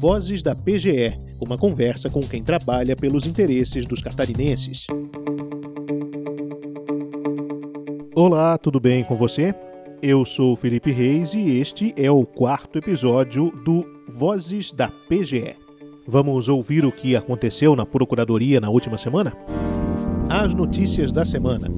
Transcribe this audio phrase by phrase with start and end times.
[0.00, 4.86] Vozes da PGE, uma conversa com quem trabalha pelos interesses dos catarinenses.
[8.14, 9.54] Olá, tudo bem com você?
[10.00, 15.54] Eu sou Felipe Reis e este é o quarto episódio do Vozes da PGE.
[16.08, 19.34] Vamos ouvir o que aconteceu na Procuradoria na última semana?
[20.30, 21.68] As notícias da semana.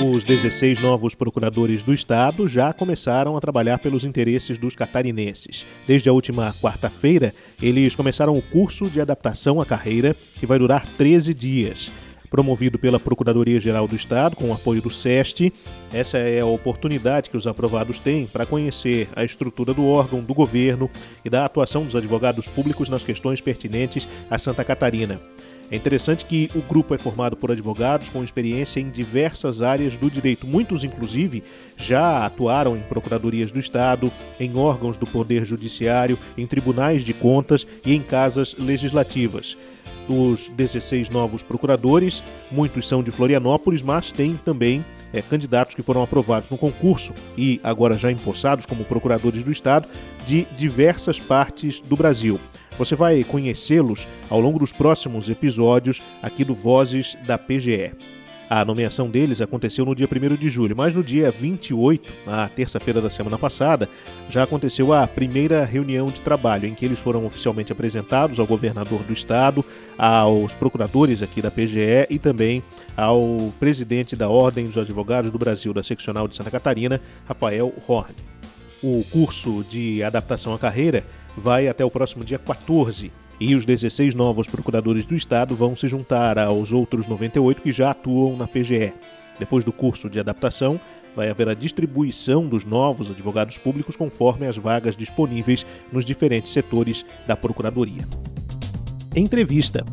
[0.00, 5.66] Os 16 novos procuradores do Estado já começaram a trabalhar pelos interesses dos catarinenses.
[5.88, 10.86] Desde a última quarta-feira, eles começaram o curso de adaptação à carreira, que vai durar
[10.86, 11.90] 13 dias.
[12.30, 15.52] Promovido pela Procuradoria-Geral do Estado, com o apoio do SEST,
[15.92, 20.34] essa é a oportunidade que os aprovados têm para conhecer a estrutura do órgão, do
[20.34, 20.88] governo
[21.24, 25.20] e da atuação dos advogados públicos nas questões pertinentes a Santa Catarina.
[25.70, 30.10] É interessante que o grupo é formado por advogados com experiência em diversas áreas do
[30.10, 30.46] direito.
[30.46, 31.44] Muitos, inclusive,
[31.76, 37.66] já atuaram em procuradorias do Estado, em órgãos do Poder Judiciário, em tribunais de contas
[37.84, 39.58] e em casas legislativas.
[40.08, 46.02] Dos 16 novos procuradores, muitos são de Florianópolis, mas tem também é, candidatos que foram
[46.02, 49.86] aprovados no concurso e agora já empossados como procuradores do Estado
[50.26, 52.40] de diversas partes do Brasil.
[52.78, 57.92] Você vai conhecê-los ao longo dos próximos episódios aqui do Vozes da PGE.
[58.48, 63.02] A nomeação deles aconteceu no dia 1 de julho, mas no dia 28, na terça-feira
[63.02, 63.86] da semana passada,
[64.30, 69.02] já aconteceu a primeira reunião de trabalho, em que eles foram oficialmente apresentados ao governador
[69.02, 69.62] do estado,
[69.98, 72.62] aos procuradores aqui da PGE e também
[72.96, 78.14] ao presidente da Ordem dos Advogados do Brasil da Seccional de Santa Catarina, Rafael Horn.
[78.82, 81.04] O curso de adaptação à carreira
[81.38, 83.10] vai até o próximo dia 14.
[83.40, 87.92] E os 16 novos procuradores do Estado vão se juntar aos outros 98 que já
[87.92, 88.92] atuam na PGE.
[89.38, 90.80] Depois do curso de adaptação,
[91.14, 97.06] vai haver a distribuição dos novos advogados públicos conforme as vagas disponíveis nos diferentes setores
[97.26, 98.04] da Procuradoria.
[99.14, 99.84] Entrevista.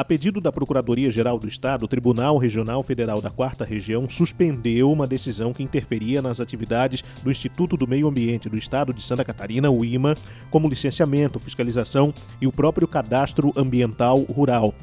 [0.00, 5.06] A pedido da Procuradoria-Geral do Estado, o Tribunal Regional Federal da Quarta Região suspendeu uma
[5.06, 9.70] decisão que interferia nas atividades do Instituto do Meio Ambiente do Estado de Santa Catarina,
[9.70, 10.14] o IMA,
[10.50, 14.74] como licenciamento, fiscalização e o próprio cadastro ambiental rural.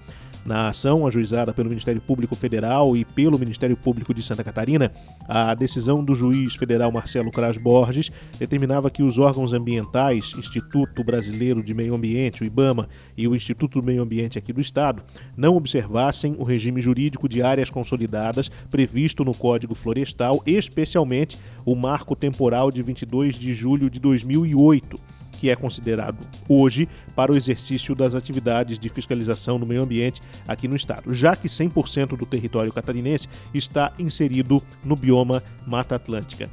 [0.47, 4.93] Na ação ajuizada pelo Ministério Público Federal e pelo Ministério Público de Santa Catarina,
[5.27, 8.09] a decisão do juiz federal Marcelo Cras Borges
[8.39, 12.87] determinava que os órgãos ambientais, Instituto Brasileiro de Meio Ambiente, o IBAMA,
[13.17, 15.03] e o Instituto do Meio Ambiente aqui do Estado,
[15.35, 22.15] não observassem o regime jurídico de áreas consolidadas previsto no Código Florestal, especialmente o marco
[22.15, 24.97] temporal de 22 de julho de 2008
[25.39, 26.17] que é considerado
[26.49, 31.35] hoje para o exercício das atividades de fiscalização do meio ambiente aqui no estado, já
[31.35, 36.49] que 100% do território catarinense está inserido no bioma Mata Atlântica.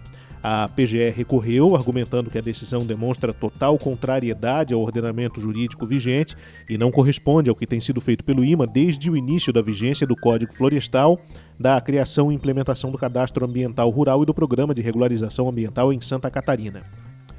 [0.47, 6.37] A PGE recorreu, argumentando que a decisão demonstra total contrariedade ao ordenamento jurídico vigente
[6.69, 10.06] e não corresponde ao que tem sido feito pelo IMA desde o início da vigência
[10.06, 11.19] do Código Florestal,
[11.59, 16.00] da criação e implementação do Cadastro Ambiental Rural e do Programa de Regularização Ambiental em
[16.03, 16.84] Santa Catarina.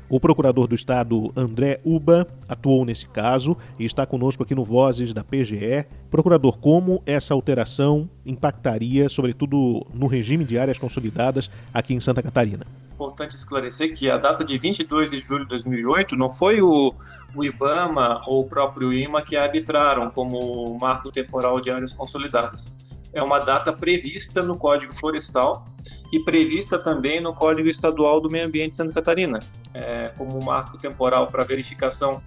[0.08, 5.14] O procurador do Estado, André Uba, atuou nesse caso e está conosco aqui no Vozes
[5.14, 5.88] da PGE.
[6.12, 12.68] Procurador, como essa alteração impactaria, sobretudo, no regime de áreas consolidadas aqui em Santa Catarina?
[12.94, 16.94] Importante esclarecer que a data de 22 de julho de 2008 não foi o,
[17.36, 22.85] o IBAMA ou o próprio IMA que arbitraram como marco temporal de áreas consolidadas.
[23.16, 25.66] É uma data prevista no Código Florestal
[26.12, 29.40] e prevista também no Código Estadual do Meio Ambiente de Santa Catarina,
[29.74, 32.22] é, como marco temporal para verificação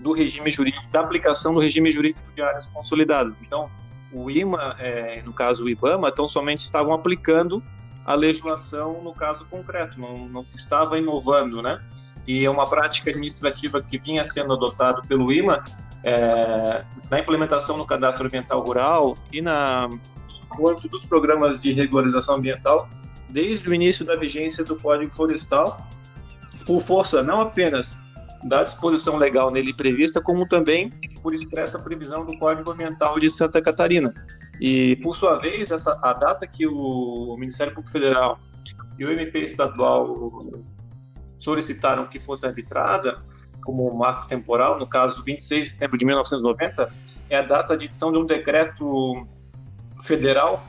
[0.00, 3.38] do regime jurídico, da aplicação do regime jurídico de áreas consolidadas.
[3.42, 3.70] Então,
[4.12, 7.62] o IMA, é, no caso o IBAMA, tão somente estavam aplicando
[8.04, 11.80] a legislação no caso concreto, não, não se estava inovando, né?
[12.26, 15.62] E é uma prática administrativa que vinha sendo adotada pelo IMA
[16.02, 19.88] é, na implementação no cadastro ambiental rural e na
[20.50, 22.88] quanto dos programas de regularização ambiental
[23.28, 25.86] desde o início da vigência do Código Florestal,
[26.66, 28.00] por força não apenas
[28.42, 30.90] da disposição legal nele prevista, como também
[31.22, 34.12] por expressa previsão do Código Ambiental de Santa Catarina.
[34.60, 38.38] E, por sua vez, essa, a data que o Ministério Público Federal
[38.98, 40.42] e o MP estadual
[41.38, 43.22] solicitaram que fosse arbitrada
[43.62, 46.92] como marco temporal, no caso 26 de setembro de 1990,
[47.28, 49.26] é a data de edição de um decreto
[50.02, 50.64] federal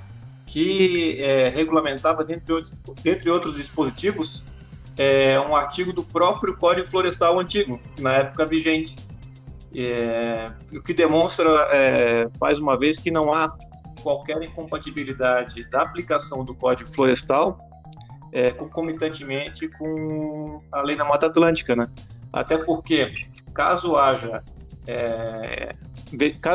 [0.45, 4.43] que é, regulamentava, dentre outros, dentre outros dispositivos,
[4.97, 8.95] é, um artigo do próprio Código Florestal antigo, na época vigente.
[9.73, 13.55] É, o que demonstra, é, mais uma vez, que não há
[14.03, 17.57] qualquer incompatibilidade da aplicação do Código Florestal
[18.31, 21.87] é, concomitantemente com a lei da Mata Atlântica, né?
[22.31, 24.43] Até porque, caso haja,
[24.87, 25.75] é,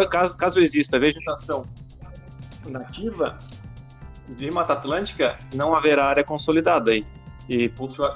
[0.09, 1.65] caso, caso exista vegetação
[2.71, 3.39] nativa
[4.29, 7.05] de Mata Atlântica, não haverá área consolidada aí.
[7.49, 7.71] E,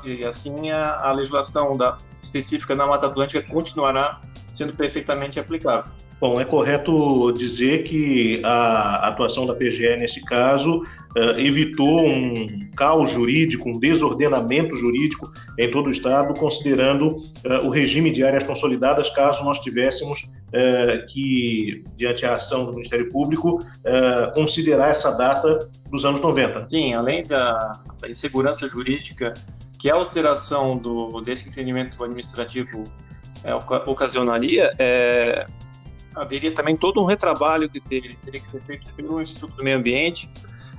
[0.05, 4.21] e assim a, a legislação da, específica na Mata Atlântica continuará
[4.53, 5.91] sendo perfeitamente aplicável.
[6.21, 10.85] Bom, é correto dizer que a atuação da PGE nesse caso
[11.17, 17.71] uh, evitou um caos jurídico, um desordenamento jurídico em todo o Estado, considerando uh, o
[17.71, 23.59] regime de áreas consolidadas, caso nós tivéssemos uh, que, diante a ação do Ministério Público,
[24.35, 26.69] considerar essa data dos anos 90.
[26.69, 29.33] Sim, além da insegurança jurídica
[29.79, 32.85] que a alteração do, desse entendimento administrativo
[33.43, 35.47] é, ocasionaria, é,
[36.15, 39.79] haveria também todo um retrabalho que teria, teria que ser feito pelo Instituto do Meio
[39.79, 40.29] Ambiente,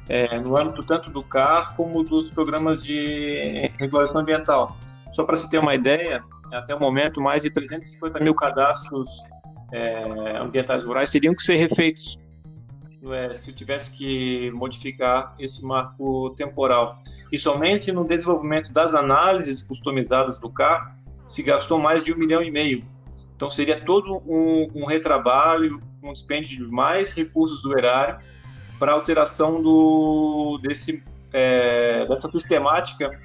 [0.10, 4.76] é, no âmbito tanto do CAR como dos programas de regulação ambiental.
[5.14, 9.10] Só para se ter uma ideia, até o momento, mais de 350 mil cadastros
[9.72, 12.20] é, ambientais rurais teriam que ser refeitos
[13.10, 17.02] é, se tivesse que modificar esse marco temporal.
[17.32, 20.96] E somente no desenvolvimento das análises customizadas do CAR
[21.26, 22.84] se gastou mais de um milhão e meio
[23.42, 28.20] então seria todo um, um retrabalho, um dispêndio de mais recursos do erário
[28.78, 31.04] para alteração do, desse,
[31.34, 33.20] é, dessa sistemática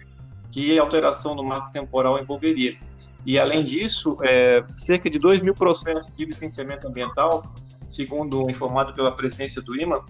[0.51, 2.79] que a alteração do marco temporal envolveria.
[3.27, 7.43] E, além disso, é, cerca de 2 mil processos de licenciamento ambiental,
[7.87, 10.03] segundo informado pela presidência do IMA,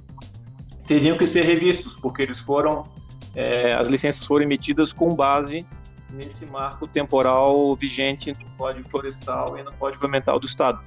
[0.87, 2.85] teriam que ser revistos, porque eles foram,
[3.35, 5.67] é, as licenças foram emitidas com base
[6.11, 10.81] nesse marco temporal vigente no Código Florestal e no Código Ambiental do Estado.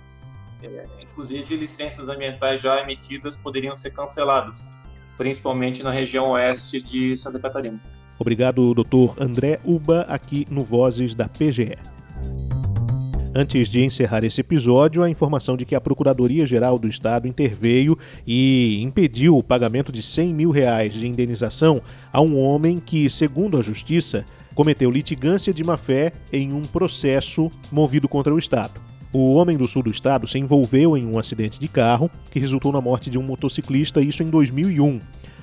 [0.61, 4.73] É, inclusive, licenças ambientais já emitidas poderiam ser canceladas,
[5.17, 7.79] principalmente na região oeste de Santa Catarina.
[8.17, 11.77] Obrigado, doutor André Uba, aqui no Vozes da PGE.
[13.33, 18.81] Antes de encerrar esse episódio, a informação de que a Procuradoria-Geral do Estado interveio e
[18.81, 21.81] impediu o pagamento de 100 mil reais de indenização
[22.11, 24.25] a um homem que, segundo a Justiça,
[24.59, 28.81] cometeu litigância de má-fé em um processo movido contra o Estado.
[29.13, 32.73] O homem do sul do estado se envolveu em um acidente de carro que resultou
[32.73, 34.99] na morte de um motociclista, isso em 2001.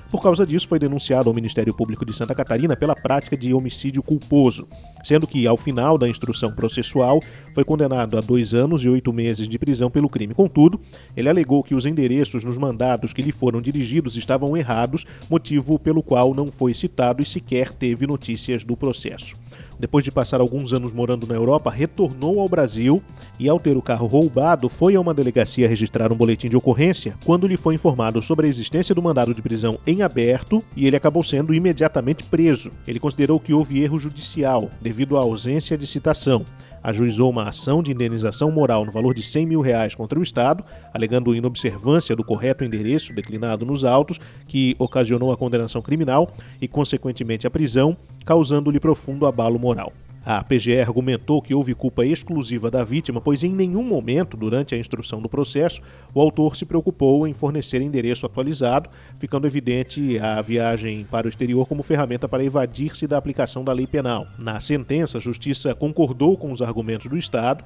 [0.09, 4.01] Por causa disso, foi denunciado ao Ministério Público de Santa Catarina pela prática de homicídio
[4.01, 4.67] culposo,
[5.03, 7.21] sendo que, ao final da instrução processual,
[7.53, 10.33] foi condenado a dois anos e oito meses de prisão pelo crime.
[10.33, 10.79] Contudo,
[11.15, 16.01] ele alegou que os endereços nos mandados que lhe foram dirigidos estavam errados, motivo pelo
[16.01, 19.35] qual não foi citado e sequer teve notícias do processo
[19.79, 23.01] depois de passar alguns anos morando na Europa, retornou ao Brasil
[23.39, 27.15] e, ao ter o carro roubado, foi a uma delegacia registrar um boletim de ocorrência
[27.25, 30.95] quando lhe foi informado sobre a existência do mandado de prisão em aberto e ele
[30.95, 32.71] acabou sendo imediatamente preso.
[32.87, 36.45] Ele considerou que houve erro judicial devido à ausência de citação
[36.87, 40.63] ajuizou uma ação de indenização moral no valor de 100 mil reais contra o Estado,
[40.93, 46.29] alegando inobservância do correto endereço declinado nos autos, que ocasionou a condenação criminal
[46.61, 49.91] e, consequentemente, a prisão, causando-lhe profundo abalo moral.
[50.29, 54.77] A PGR argumentou que houve culpa exclusiva da vítima, pois em nenhum momento, durante a
[54.77, 55.79] instrução do processo,
[56.13, 61.65] o autor se preocupou em fornecer endereço atualizado, ficando evidente a viagem para o exterior
[61.65, 64.27] como ferramenta para evadir-se da aplicação da lei penal.
[64.37, 67.63] Na sentença, a Justiça concordou com os argumentos do Estado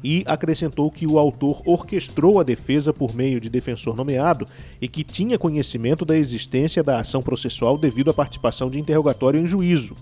[0.00, 4.46] e acrescentou que o autor orquestrou a defesa por meio de defensor nomeado
[4.80, 9.46] e que tinha conhecimento da existência da ação processual devido à participação de interrogatório em
[9.48, 9.96] juízo.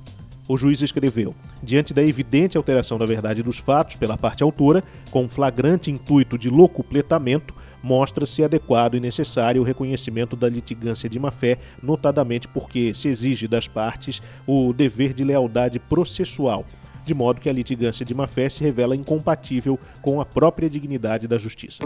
[0.49, 5.29] O juiz escreveu: diante da evidente alteração da verdade dos fatos pela parte autora, com
[5.29, 12.47] flagrante intuito de locupletamento, mostra-se adequado e necessário o reconhecimento da litigância de má-fé, notadamente
[12.49, 16.65] porque se exige das partes o dever de lealdade processual,
[17.05, 21.39] de modo que a litigância de má-fé se revela incompatível com a própria dignidade da
[21.39, 21.83] justiça.